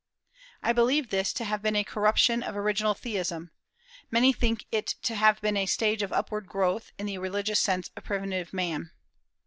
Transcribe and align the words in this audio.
I 0.63 0.73
believe 0.73 1.11
this 1.11 1.31
to 1.33 1.43
have 1.45 1.61
been 1.61 1.75
a 1.75 1.83
corruption 1.83 2.41
of 2.41 2.57
original 2.57 2.95
theism; 2.95 3.51
many 4.09 4.33
think 4.33 4.65
it 4.71 4.95
to 5.03 5.13
have 5.13 5.39
been 5.41 5.55
a 5.57 5.67
stage 5.67 6.01
of 6.01 6.11
upward 6.11 6.47
growth 6.47 6.91
in 6.97 7.05
the 7.05 7.19
religious 7.19 7.59
sense 7.59 7.91
of 7.95 8.03
primitive 8.05 8.51
man. 8.51 8.89